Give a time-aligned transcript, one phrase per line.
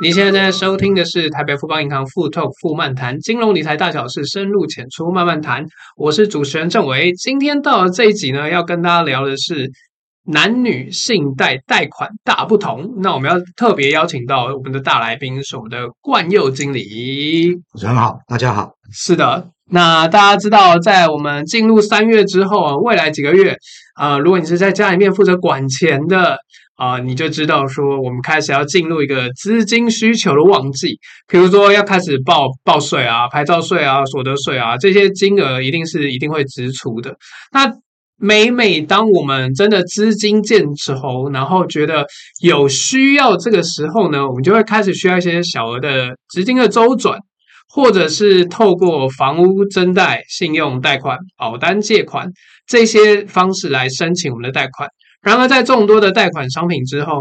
[0.00, 5.64] 你现在正在收听的是台北富邦银行富 Talk 富漫谈金融理财大小事，深入浅出慢慢谈。
[5.96, 9.70] 我是主持人郑伟，今天到了这一集呢，要跟大家聊的是
[10.24, 12.96] 男女信贷贷款大不同。
[12.98, 17.54] 那我们要特别邀请到我们的大来宾，是我们的冠佑经理。
[17.72, 18.72] 主持人好，大家好。
[18.92, 23.56] 是的，那大家知道，在我们进入三月之后啊，未来几个月，
[24.00, 26.38] 呃，如果你是在家里面负责管钱的。
[26.76, 37.14] 啊，你就知道说，我们开始要进入一个资金需求的旺季，比如说要开始报报税啊、牌照税啊、所得税啊，这些金额一定是一定会支出的。
[37.52, 37.72] 那
[38.18, 42.04] 每每当我们真的资金见稠，然后觉得
[42.42, 47.20] 有需要这个时候呢，我们就会开始需要一些小额的资金的周转，
[47.74, 52.30] 或者是透过房屋增贷、信用贷款、保单借款
[52.68, 54.88] 这些方式来申请我们的贷款。
[55.20, 57.14] 然而，在众多的贷款商品之后，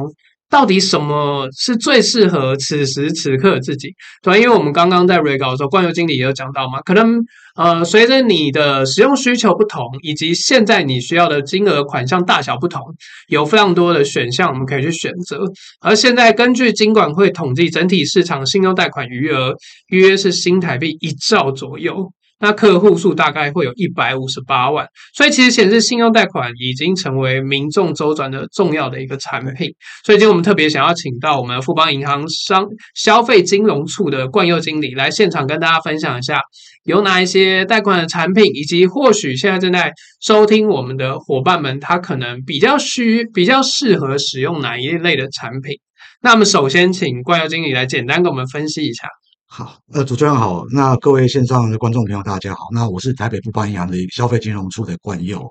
[0.53, 3.87] 到底什么是最适合此时此刻自己？
[4.21, 7.19] 对，因为我们刚刚在 re 的时候，冠佑经理也有讲到嘛，可能
[7.55, 12.83] 呃，随着你的使用需求不同，以及现在你需要的金额款项大小不同，
[13.29, 15.43] 有非常多的选项我们可以去选择。
[15.81, 19.55] 而现在根据金管会统计，整体市场信用贷款余额
[19.87, 22.11] 约是新台币一兆左右。
[22.39, 29.73] 那客户数大概会有一百五十八万，所以其实显示信用贷款已经成为民众周转的重要的一个产品。
[30.03, 36.41] 所以今天我们特别想要请到我们富邦银行商消费金融处的冠佑经理来现场跟大家分享一下，
[36.83, 45.77] 有哪一些贷款的产品，以及或许现在正在收听我们的伙伴们，他可能比较需、比较适合使用哪一类的产品。
[46.21, 49.07] 那么首先请冠佑经理来简单跟我们分析一下。
[49.55, 55.47] 好，呃，主持人好，那各位线上的观众朋友大家好，那我是台北富邦银行的消费金融处的冠佑，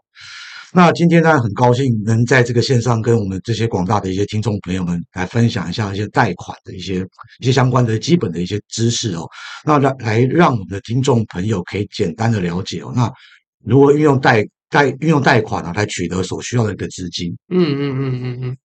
[0.73, 7.07] 那今天呢很高兴能在这个线上跟我们这些广大的一些听众朋友们来分享一下一些贷款的一些
[7.39, 9.25] 一些相关的基本的一些知识哦，
[9.65, 13.09] 那来来让我们的听众朋友可以简单的了解哦，那
[13.65, 18.57] 如何运用贷贷运用贷款啊来取得所需要的一个资金，嗯嗯嗯嗯嗯，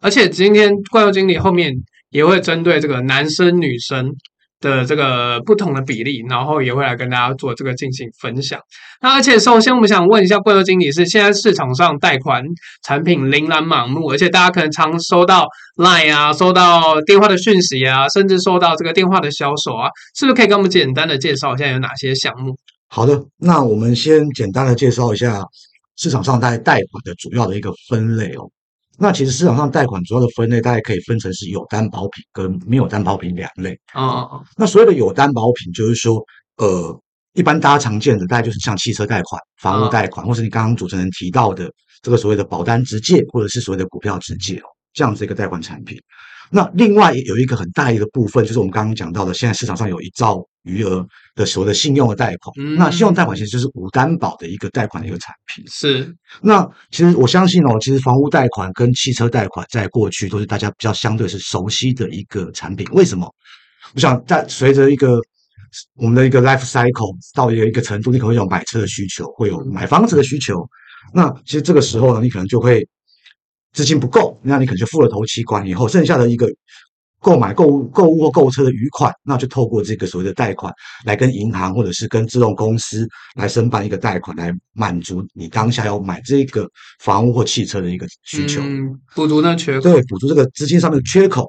[0.00, 1.72] 而且今天冠佑经理后面
[2.10, 4.14] 也会针对这个男生女生。
[4.62, 8.58] 的这个不同的比例，然后也会来跟大家做这个进行分享。
[9.02, 12.42] 那而且首先我们想问一下冠佑经理，是现在市场上贷款
[12.82, 15.46] 产品琳琅满目，而且大家可能常收到
[15.76, 22.56] Line 啊，收到电话的讯息啊，甚至收到这个电话的销售啊，是不是可以跟我们简单的介绍现在有哪些项目？
[22.88, 25.42] 好的，那我们先简单的介绍一下
[25.96, 28.48] 市场上贷贷款的主要的一个分类哦。
[29.02, 33.72] 那其实市场上贷款主要的分类，大概可以分成是有担保品跟没有担保品两类。
[33.94, 34.44] 哦哦哦。
[34.56, 36.24] 那所谓的有担保品，就是说，
[36.58, 36.96] 呃，
[37.32, 41.68] 一般大家常见的，大概就是像汽车贷款、房屋贷款，或是你刚刚主持人提到的
[42.00, 45.98] 这个所谓的保单直借，或者是所谓的股票直借哦，这样子一个贷款产品。
[46.54, 51.02] 那另外有一个很大一个部分，就是我们刚刚讲到的，现在市场上有一兆余额
[51.34, 52.52] 的所谓的信用的贷款。
[52.58, 55.64] 嗯，那信用贷款其实就是无担保的一个贷款的一个产品。
[55.66, 56.14] 是。
[56.42, 62.86] 那其实我相信哦，其实房屋贷款跟汽车贷款在过去都是大家比较相对是熟悉的一个产品。
[62.92, 63.26] 为什么？
[63.94, 65.18] 我想在随着一个
[65.96, 70.68] 我们的一个 life cycle 到一个一个程度，你可能会有买车的需求，会有买房子的需求。
[71.14, 72.86] 那其实这个时候呢，你可能就会。
[73.72, 76.46] 资金不够，那你可能就付了头期款以后，剩下的一个
[77.20, 80.72] 购买购物、购物或购车的余款，那就透过这个所谓的贷款
[81.04, 86.68] 来跟银行或者是跟自动公司来申办一个贷款，来满足你当下要买这个
[87.00, 91.48] 房屋或汽车的一个需求，嗯，补足那缺口，对，补足这个资金上面的缺口。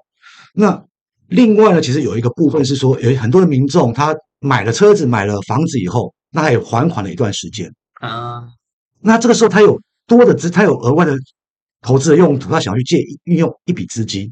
[0.53, 0.79] 那
[1.27, 8.43] 另外呢，其实有一个部分是说，有很多的民众他买了车子、买了房子以后，那他有还款了一段时间啊，
[9.01, 11.17] 那这个时候他有多的资，他有额外的。
[11.83, 14.31] 投资的用途，他想要去借运用一笔资金，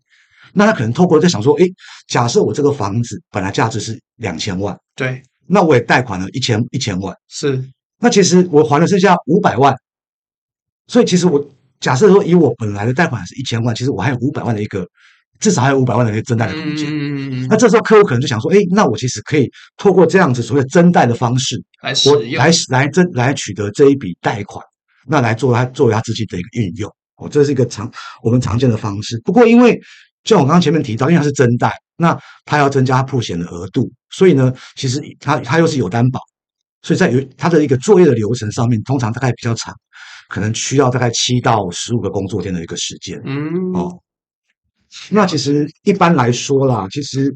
[0.53, 1.71] 那他可能透过在想说，诶，
[2.07, 7.63] 假设我这个房子本来价值是两千万，对，那我也贷款了一千一千万，是，
[7.99, 9.75] 那其实我还了剩下五百万，
[10.87, 11.45] 所以其实我
[11.79, 14.87] 假设说以我本来的贷款是一千万，其实我还有五百万的一个，
[15.39, 16.87] 至少还有五百万的一个增贷的空间。
[16.89, 24.65] 嗯，那这时候客户可能就想说，诶，那我其实可以透过这样子所谓的增贷的方式来使用，来来增来取得这一笔贷款，
[25.05, 26.89] 那来做他作为他自己的一个运用。
[27.21, 27.89] 哦，这是一个常
[28.23, 29.21] 我们常见的方式。
[29.23, 29.79] 不过，因为
[30.23, 36.19] 像我刚刚前面提到，因为它是增贷，那它要增加破险的额度，所以呢，其实它它又是有担保，
[36.81, 39.71] 所以在有它的一个作业的流程上面，通常大概比较长，
[40.29, 43.21] 可能需要大概七到十五个工作天的一个时间。
[43.23, 44.01] 嗯，哦，
[45.11, 47.31] 那其实一般来说啦，其实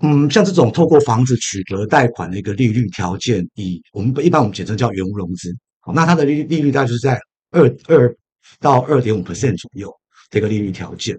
[0.00, 7.18] 嗯，像这种透过房子取得贷款的一个利率条件，以我们一般我们简称叫原屋融资，好，那它的利利率大概就是在。
[7.50, 8.14] 二二
[8.60, 9.92] 到二点五 percent 左右
[10.30, 11.18] 的一个利率条件。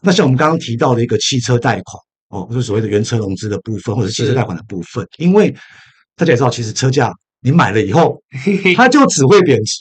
[0.00, 5.50] 那像我们刚刚提到的一个汽车贷款哦，就是所谓的原车融资的部分，或者是汽车贷款的部分，因为
[6.14, 8.22] 大家也知道，其实车价你买了以后，
[8.76, 9.74] 它就只会贬值。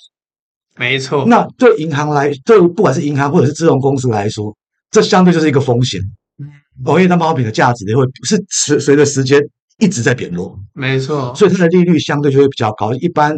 [0.75, 1.25] 没错。
[1.27, 4.55] 那对银行来，对不管是银行或者是金融公司来说，
[4.91, 5.99] 这相对就是一个风险。
[6.39, 6.47] 嗯，
[6.85, 9.41] 哦，因为担保品的价值也会是随随着时间
[9.79, 10.55] 一直在贬落。
[10.73, 11.33] 没错。
[11.35, 12.93] 所以它的利率相对就会比较高。
[12.93, 13.35] 一般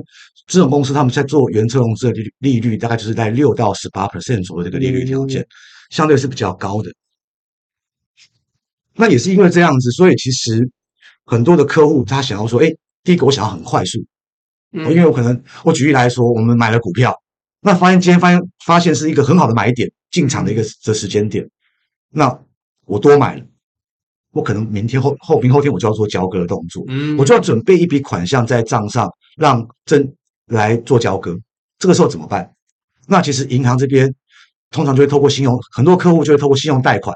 [0.49, 5.41] 这种公司他们在做原车融资的利利率大概就是在六到十八 percent 左右的这个利率条件。
[5.43, 5.47] 嗯
[5.89, 6.91] 相对是比较高的，
[8.93, 10.69] 那也是因为这样子，所以其实
[11.25, 12.71] 很多的客户他想要说，哎，
[13.03, 13.97] 第一个我想要很快速，
[14.71, 17.11] 嗯，因为我可能我举例来说，我们买了股票，
[17.61, 21.43] 那发现今天发现发现是一个很好的买点，进场的一个的时间点，
[22.11, 22.39] 那
[22.85, 23.43] 我多买了，
[24.31, 30.15] 我可能明天后后明后天我就要做交割的动作，嗯，我就要准备一笔款项在账上让真
[30.49, 31.35] 来做交割，
[31.77, 32.51] 这个时候怎么办？
[33.07, 34.13] 那其实银行这边。
[34.71, 37.11] 通常就会透过信用，很多客户就会透过信用贷款，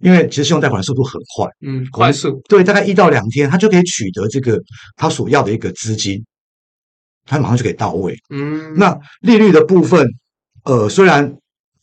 [0.00, 4.60] 因为其实信用贷款的速度很快，嗯，快速，对，大概一到两天，他就可以取得这个
[4.96, 6.20] 他所要的一个资金，
[7.26, 10.04] 他马上就可以到位，嗯，那利率的部分，
[10.64, 11.32] 呃，虽然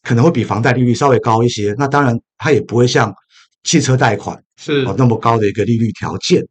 [0.04, 3.16] 可能会比房贷利率稍微高一些，那当然它也不会像
[3.64, 6.46] 汽车贷款是哦那么高的一个利率条件。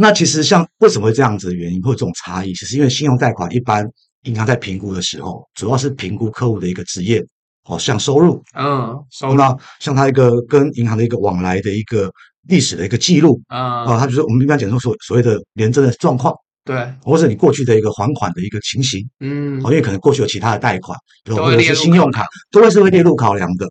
[0.00, 3.86] 那其实像为什么会这样子的原因，会有这种差异，其实因为信用贷款一般。
[4.24, 7.24] 银行在评估的时候，主要是评估客户的一个职业，
[7.64, 12.12] 哦，像收入，嗯，收入，那像他一个跟银行的一个往来的一个
[12.46, 16.34] 历史的一个记录，啊、嗯，啊，他就是我们一般讲说所所谓的廉政的状况，
[16.66, 23.66] 对，或者你过去的一个还款的一个情形，嗯，因为可能过去有其他的贷款，比如或者是信用卡，都会是会列入考量的。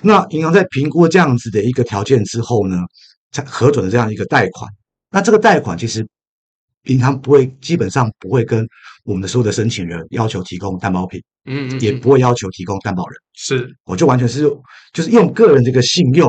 [0.00, 2.78] 那银行在评估这样子的一个条件之后呢，
[3.32, 4.66] 才核准了这样一个贷款。
[5.12, 6.04] 那这个贷款其实。
[6.86, 8.66] 银行不会，基本上不会跟
[9.04, 14.40] 我们的所有的申请人要求提供担保品，嗯，嗯，嗯，也不会要求提供担保人，是，我就完全是
[14.92, 16.28] 就是用个人这个信用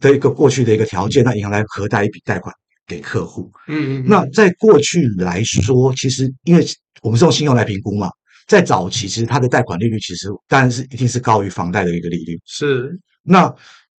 [0.00, 2.54] 的一个过去的一个条件，那银行来核贷一笔贷款
[2.86, 4.04] 给客户，嗯，嗯嗯。
[4.08, 6.66] 那在过去来说，其实因为
[7.02, 8.08] 我们是用信用来评估嘛，
[8.46, 12.98] 在早期其实它的贷款利率其实当然是一定是高于房贷的一个利率，是。
[13.22, 13.54] 那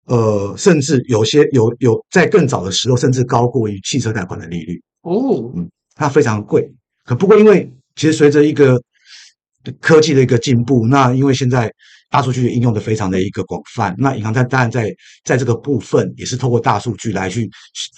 [0.08, 4.80] 呃，甚至有些有有在更早的时候，甚至高过于汽车贷款的利率。
[5.02, 6.66] 哦，嗯，它非常贵，
[7.04, 8.80] 可不过因为其实随着一个
[9.80, 11.70] 科技的一个进步，那因为现在
[12.10, 14.90] 大数据应用的非常的一个广泛，那银行在当然在
[15.24, 17.48] 在这个部分也是透过大数据来去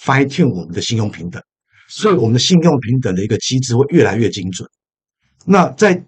[0.03, 1.41] fine tune 我们的信用平等，
[1.87, 4.67] 所以我们的信用平等的一个机制会越来越精准。
[5.45, 6.03] 那在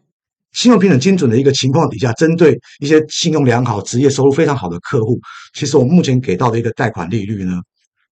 [0.54, 5.20] 信用评等精准的一个情况底下，针对一些信用良好、职业收入非常好的客户，
[5.54, 7.54] 其实我们目前给到的一个贷款利率呢，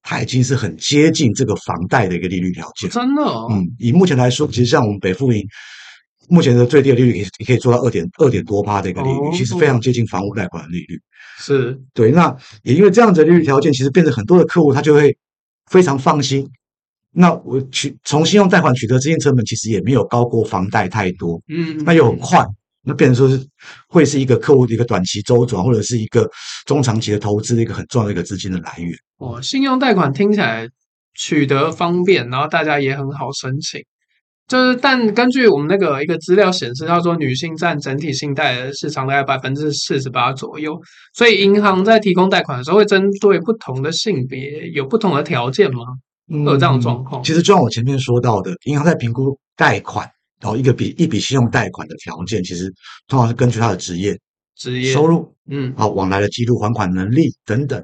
[0.01, 3.47] 它已经是很接近这个房贷的一个利率条件，真的哦。
[3.51, 5.41] 嗯，以目前来说，其实像我们北富银
[6.29, 10.99] 目前的最低的利率也也可以做到二点二点多趴的一个利率，哦，其实非常接近房屋贷款的利率。
[11.37, 15.15] 是对，那也因为这样子的利率条件，其实变成很多的客户他就会
[15.69, 16.47] 非常放心。
[17.13, 22.45] 那我取从信用贷款取得资金成本，其实也没有高过房贷太多，嗯，那又很快。
[22.83, 23.47] 那变成说是
[23.87, 26.27] 会是一个客户的一个短期周转，或者是一个
[26.65, 28.91] 中长期的投资的一个很重要的一个资金的来源。
[29.17, 30.67] 哦，信用贷款听起来
[31.13, 33.79] 取得方便，然后大家也很好申请。
[34.47, 40.75] 就是，但根据我们那个一个资料显示，他说女性占整体信贷的市场大概百分之四十八左右，
[41.13, 45.83] 所以银行在提供贷款的时候会针对不同的性别有不同的条件吗？
[46.31, 47.21] 嗯，会有这样的状况？
[47.23, 50.09] 其实就像我前面说到的，银行在评估贷款。
[50.43, 52.65] 然后一个笔一笔信用贷款的条件，其实
[53.07, 54.19] 通常是根据他的职业、
[54.55, 57.79] 职业收入，嗯，好往来的记录、还款能力等等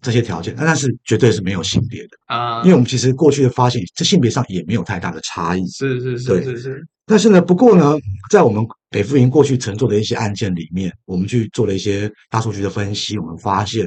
[0.00, 6.86] 这些条件，那但是绝对是没有性别的啊，因为我们其实过去的发现，这性别上也没有太大的差异，是是是是是。
[7.06, 7.96] 但是呢，不过呢，
[8.30, 13.84] 在我们北富银过去曾做的一些案件里面，我们去做了一些大数据的分析，我们发现，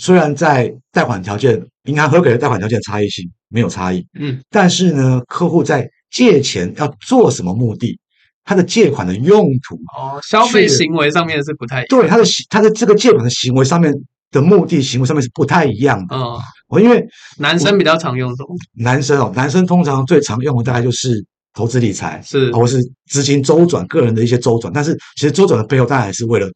[0.00, 7.98] 虽然在贷款条件，银行核给的贷款条件差异性没有差异，嗯，但是呢，客户在借钱要做什么目的？
[8.42, 11.86] 他的借款的用途哦，消费行为上面是不太一样。
[11.90, 13.92] 对他的他的这个借款的行为上面
[14.30, 16.16] 的目的行为上面是不太一样的。
[16.16, 18.56] 哦，我因为男生比较常用什么？
[18.82, 22.78] 男生哦，男生通常最常用的大概就是投资理财，是或是
[23.10, 24.72] 资金周转，个人的一些周转。
[24.72, 26.50] 但是其实周转的背后，当然还是为了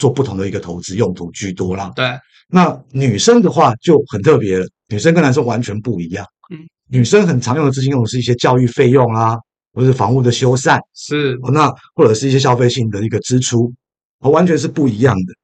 [0.00, 1.92] 做不同的一个投资用途居多啦。
[1.94, 6.26] 对，那女生的话就很特别了，女生跟男生完全不一样。
[6.52, 6.58] 嗯。
[6.88, 9.36] 女生很常用的资金用的是一些教育费用啦，
[9.72, 13.72] 或者是房屋的修缮，是那或者是一些消费性的一个支出，
[14.18, 15.34] 完全是不一样的。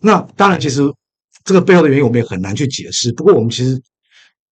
[0.00, 0.82] 那当然，其实
[1.44, 3.12] 这个背后的原因我们也很难去解释。
[3.12, 3.80] 不过，我们其实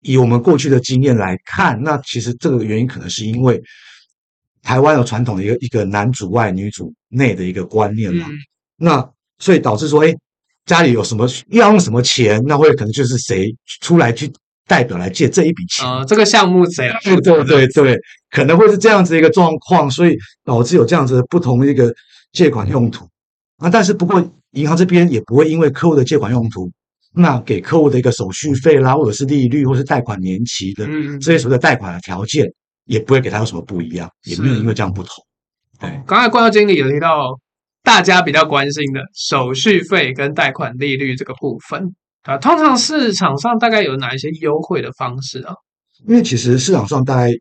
[0.02, 3.61] 以我们过去的经验来看，那其实这个原因可能是因为
[4.62, 8.28] 台湾有传统的一个一个男主外女主内的一个观念嘛。
[8.28, 8.38] 嗯、
[8.76, 10.14] 那所以导致说，哎，
[10.66, 14.30] 家里有什么要用什么钱，那会可能就是谁出来去
[14.68, 16.04] 代表来借这一笔钱啊、呃？
[16.04, 17.99] 这个项目谁对对对，
[18.30, 21.92] 可能会是这样子一个状况，所以导致有这样子的不同的一个
[22.32, 23.04] 借款用途
[23.56, 23.68] 啊。
[23.68, 26.70] 但是不过银行这边也不会因为客户的借款用途，
[27.14, 30.87] 那给客户的一个手续费啦，或者是利率，或是贷款年期的
[31.20, 32.47] 这些所谓的贷款的条件。
[32.87, 35.12] 也不会给他有什么不一样，也没有因为这样不同。
[35.78, 37.38] 对，刚才冠耀经理有提到
[37.90, 41.92] 大家比较关心的手续费跟贷款利率这个部分
[42.23, 45.52] 啊，通常市场上大概有哪一些优惠的方式啊？
[46.06, 47.32] 因为其实市场上大概，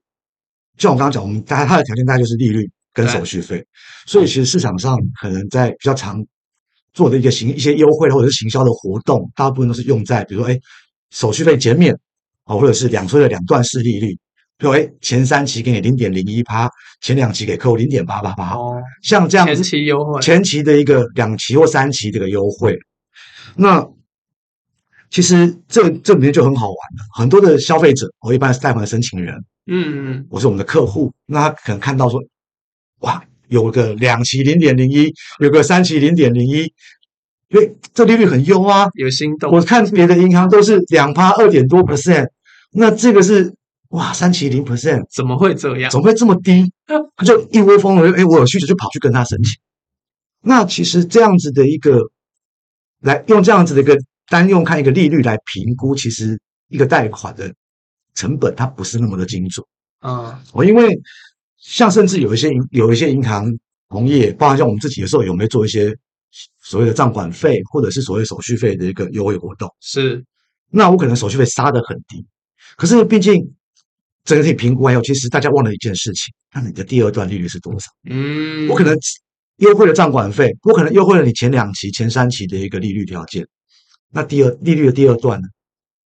[0.75, 3.63] 就像我刚刚讲，我们大概它的条件大概就是利率跟手续费，
[4.07, 6.17] 所以其实市场上可能在比较常
[6.93, 10.57] 做的一个行一些优惠或者是行销的活动，大部分都是用在比如说哎
[11.11, 11.93] 手续费减免
[12.45, 14.17] 啊，或者是两岁的两段式利率。
[14.59, 22.77] 对，哎，前三期给你零点零一趴，前两期给客户零点八八八，哦，像这样前期优惠，前期的一个两期或三期这个优惠，
[23.55, 23.87] 那
[25.09, 27.05] 其实这这里面就很好玩了。
[27.15, 29.33] 很多的消费者，我一般是贷款的申请人，
[29.71, 32.21] 嗯嗯，我是我们的客户，那他可能看到说，
[32.99, 36.63] 哇，有个两期零点零一，有个三期零点零一，
[37.47, 39.53] 因为这利率很优啊，有心动。
[39.53, 42.27] 我看别的银行都是两趴二点多 percent，
[42.73, 43.53] 那这个是。
[43.89, 45.89] 哇，三期零 percent 怎么会这样？
[45.89, 46.71] 怎么会这么低？
[47.17, 49.59] 他就一窝蜂的，哎，我有需求就跑去跟他申请。
[50.41, 51.99] 那其实这样子的一个，
[53.01, 57.51] 来用这样子的一个单用看一个利率来评估，其实一个贷款的
[58.13, 59.65] 成本它不是那么的精准。
[60.01, 60.87] 啊，我因为
[61.57, 63.43] 像甚至有一些银有一些银行
[63.89, 65.91] 同业，包括像我们自己的时候，有没有做一些
[66.61, 69.67] 所谓的账管费或者是所谓手续费的一个优惠活动？
[69.81, 70.23] 是，
[70.69, 72.23] 那我可能手续费杀得很低，
[72.77, 73.51] 可是毕竟。
[74.25, 77.87] 整体评估完以后，其实大家忘了一件事情，那你的第二段利率是多少？
[78.09, 78.97] 嗯，我可能
[79.57, 83.45] 优惠了账管费，我可能优惠了你前两期、前三期的一个利率条件。
[84.11, 85.47] 那第二利率的第二段呢？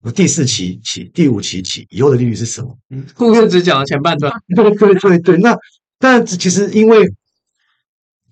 [0.02, 2.78] 我第四期起、第五期起以后的利率是什么？
[2.90, 4.34] 嗯，顾客只讲了前半段。
[4.56, 5.58] 对对对对，那
[5.98, 7.10] 但其实因为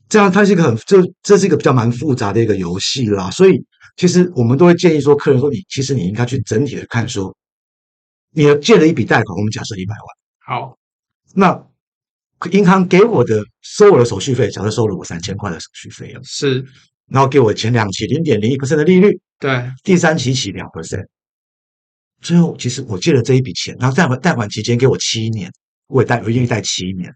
[0.09, 3.63] 这样，它是一个很这这是一个比较蛮复杂的一个游戏啦，所以
[3.95, 7.33] 其实我们都会建议说，客人说你其实你应该去整体的看说。
[8.31, 10.05] 你借了一笔贷款，我们假设一百万。
[10.57, 10.77] 好，
[11.35, 11.67] 那
[12.51, 16.65] 银行给我的收我的手续费，假设收了我三千块的手续费了，是，
[17.07, 21.05] 然后给我前两期零点零一 percent 的利率，对，第三期起两 percent，
[22.21, 25.51] 最后其实我借了这一笔钱，然后贷款贷款期间给我七年，
[25.87, 27.13] 我也贷我愿意贷七年，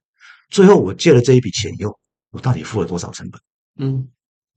[0.49, 1.97] 最后我借了这一笔钱以后，
[2.31, 3.41] 我到底付了多少成本？
[3.79, 4.07] 嗯。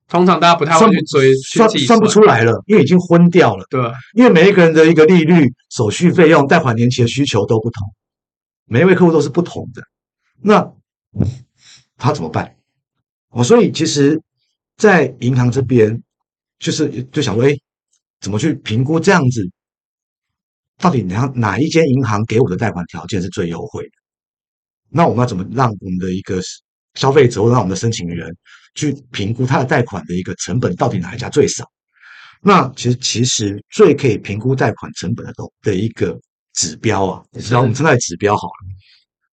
[0.09, 3.65] 通常大家不太会去追，算算，算不出来了，因为已经昏掉了。
[3.69, 3.81] 对，
[4.15, 7.87] 因为每一个人的一个利率、手续费用、贷款年期的需求都不同，
[8.65, 9.83] 每一位客户都是不同的。
[10.41, 10.73] 那
[11.97, 12.57] 他怎么办？
[13.29, 14.19] 哦，所以其实，
[14.79, 16.03] 在银行这边，
[16.59, 17.55] 就是就想说，哎，
[18.21, 19.47] 怎么去评估这样子？
[20.79, 23.91] 到底哪哪一间银行给我的贷款条件是最优惠的？
[24.89, 26.41] 那我们要怎么让我们的一个
[26.95, 28.35] 消费者或让我们的申请人？
[28.79, 31.65] 去评估它的贷款的一个成本到底哪一家最少？
[32.41, 36.17] 那其实其实最可以评估贷款成本的都的一个
[36.55, 38.53] 指标啊，你知道我们称它为指标好了。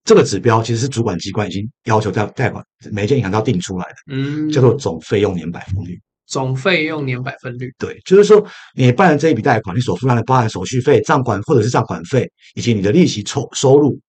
[0.04, 6.00] 这个指标其实是主管机关已经要求贷贷款每一间银行都要定出来的，嗯，叫做总费用年百分率。
[6.26, 14.00] 总费用年百分率，对，就是说你办了这一笔贷款，你所负担的包含手续费、账款或者是账款费以及你的利息收收入，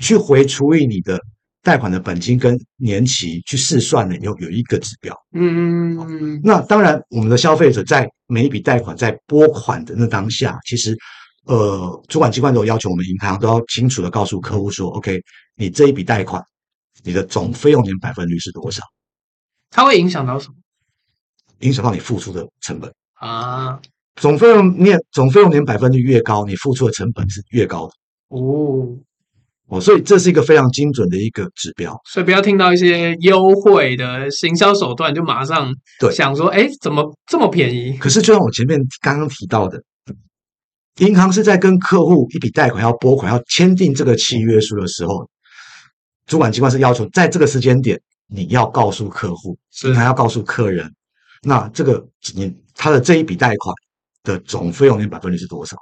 [0.00, 1.20] 去回除以你的。
[1.64, 5.12] 贷款的本金跟年期去试算呢，有有一个指标。
[5.32, 6.40] 嗯嗯嗯。
[6.44, 10.94] 那当然，我们的消费者在每一笔贷款在拨款的那当下，其实
[11.46, 15.18] 呃，主管机关都有要求，我们银行都要清楚的告诉客户说：“OK，
[15.56, 16.42] 你这一笔贷款，
[17.02, 18.82] 你的总费用年百分率是多少？”
[19.72, 20.54] 它会影响到什么？
[21.60, 23.80] 影响到你付出的成本啊。
[24.16, 27.92] 总费用年总费用年百分率越高，你付出的成本是越高的。
[28.28, 28.98] 哦。
[29.68, 31.98] 哦，所以这是一个非常精准的一个指标。
[32.04, 37.96] 所以不要听到一些优惠的行销手段，就马上对想说，哎，怎么这么便宜？
[37.96, 39.82] 可是就像我前面刚刚提到的，
[40.98, 45.26] 银行是在跟客户一笔贷款要拨款、要签订这个契约书的时候，
[46.26, 50.92] 主管机关是要求在这个时间点，你要告诉客户，银行要告诉客人，
[51.42, 53.74] 那这个你他的这一笔贷款
[54.22, 55.76] 的总费用年百分率是多少？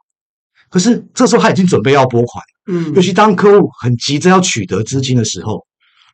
[0.71, 5.67] 可是这时候他已经准备要拨款，嗯，尤其当客户很急着要取得资金的时候，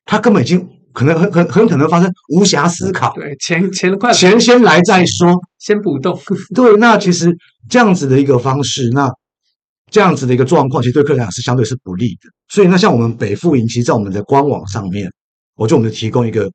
[0.04, 6.18] 他根本已经可能很很很可能发生无暇思考，对，钱钱快，钱先来再说，先不动。
[6.54, 7.36] 对，那其实
[7.68, 9.10] 这样子的一个方式，那
[9.90, 12.28] 这样子的一个状况，其实对客人来讲是相对是不利的。
[12.48, 15.10] 所以那像我们北富银，其实在我们的官网上面，
[15.54, 16.50] 我就我们提供一个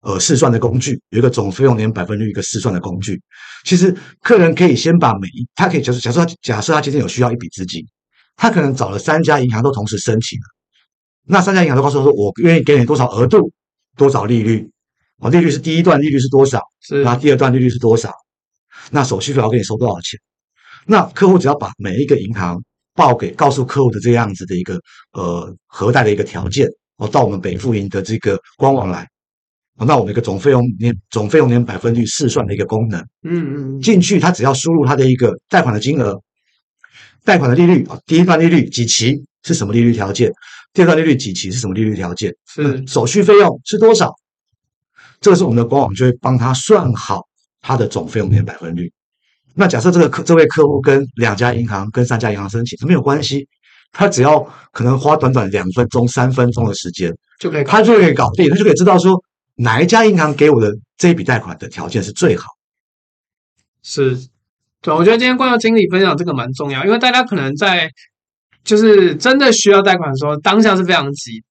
[0.00, 3.20] 呃试算的工具，有一个总费用年百分率一个试算的工具。
[3.64, 7.82] 其实客人可以先把每一，他可以假设假设他假设他今天有需要一笔资金，
[8.36, 10.44] 他可能找了三家银行都同时申请了，
[11.26, 13.50] 那三家银行都告诉他说，我愿意给你多少额度，
[13.96, 14.68] 多少利率，
[15.18, 18.12] 哦，利率是第一段利率是多少，是，那第二段利率是多少，
[18.90, 20.18] 那手续费要给你收多少钱？
[20.86, 22.62] 那客户只要把每一个银行
[22.94, 24.78] 报给告诉客户的这样子的一个
[25.12, 29.08] 呃核贷的一个条件，哦，到我们北富银的这个官网来，
[29.78, 36.20] 哦，那我们一个总费用年总费用年百分率试算的一个功能，嗯嗯，进去他只要输入他的一个贷款的金额，
[37.24, 40.30] 贷款的利率啊，第一段利率几期是什么利率条件，
[40.72, 44.14] 第二段利率几期是什么利率条件，是手续费用是多少，
[45.20, 47.26] 这个是我们的官网就会帮他算好
[47.60, 48.92] 他的总费用年百分率。
[49.54, 53.46] 那假设这个客这位客户跟两家银行、跟三家银行申请，没有关系，
[53.92, 54.40] 他只要
[54.72, 59.22] 可能花短短两分钟、三分钟的时间，就可以，他就可以搞定，他就可以知道说
[59.54, 62.48] 哪一家银行给我的这一笔贷款的条件是最好。
[63.82, 64.18] 是，
[64.84, 67.88] 对，我觉得今天冠佑经理分享这个蛮重要，因为大家可能在
[68.62, 71.42] 就是真的需要贷款的时候，当下是非常急，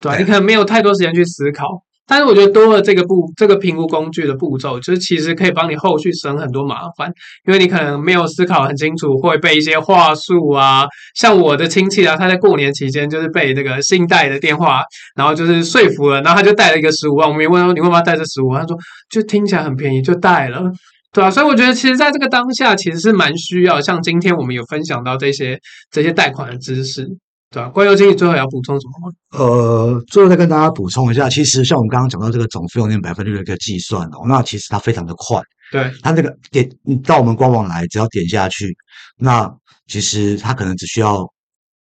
[0.00, 0.18] 对吧？
[0.18, 1.84] 你可能没有太多时间去思考。
[2.04, 7.08] 但是我觉得多了这个步，这个评估工具的步骤，就是其实可以帮你后续省很多麻烦，
[7.46, 14.82] 因为你可能没有思考很清楚，会被一些话术啊，像我的亲戚啊，他在过年期间就是被这个信贷的电话，
[15.14, 18.60] 然后就是说服了，然后他就贷了一个十五万，我们问说你为什么要贷这十五万？
[18.62, 18.76] 他说
[19.08, 20.64] 就听起来很便宜，就贷了，
[21.12, 25.58] 对啊，所以我觉得其实在这个当下，其实是蛮需要，像今天我们有分享到这些
[25.90, 27.08] 这些贷款的知识。
[27.50, 29.14] 对啊，关佑经理最后要补充什么吗？
[29.36, 35.42] 呃，最后再跟大家补充一下，其实像我们刚刚讲到这个总费用年百分率的一个计算哦，那其实它非常的快。
[35.72, 38.72] 对，它那个点，你到我们官网来，只要点下去，
[39.18, 39.52] 那
[39.88, 41.26] 其实它可能只需要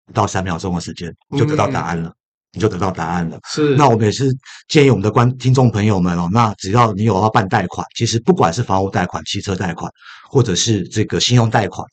[0.07, 2.13] 不到三秒钟的时间，就得到答案了，嗯、
[2.53, 3.39] 你就得到答案了。
[3.49, 4.35] 是，那我们也是
[4.67, 9.91] 建议我们的观听众朋友们哦，那只要你有要办贷款，其实不管是房屋贷款、汽车贷款，
[10.29, 11.85] 或者是这个信用贷款。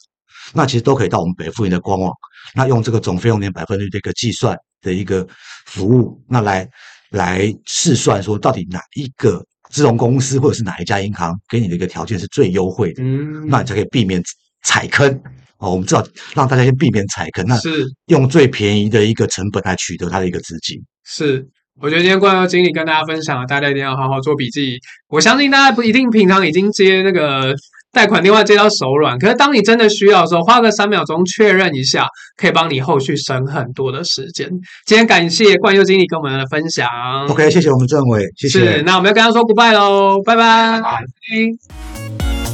[0.54, 2.12] 那其实都可以到我们北富银的官网，
[2.54, 5.26] 那用这个总费用年百分率的一个计算的一个
[5.66, 6.68] 服务，那来
[7.10, 14.22] 来试算说到底哪一个金融公司或者是哪一家银行给你的一个条件是最优惠的，嗯，那你才可以避免
[14.62, 15.20] 踩坑
[15.58, 15.70] 哦。
[15.70, 20.76] 我们至少让大家先避免踩坑，那是用最便宜的一个成本来取得它的一个资金。
[21.04, 21.46] 是，
[21.80, 24.78] 我觉得今天冠佑经理跟大家分享了，大家一定要好好做笔记。
[25.08, 27.54] 我相信大家不一定平常已经接那个。
[27.92, 34.46] 贷款电话接到手软，可是当你真的需要的时候，花个三秒钟确认一下，可以帮你后续省很多的时间。
[34.84, 36.86] 今天感谢冠佑经理跟我们的分享。
[37.26, 38.58] OK，谢谢我们政委，谢谢。
[38.58, 40.78] 是，那我们要跟他说 goodbye 喽，拜拜。
[40.82, 42.45] 拜。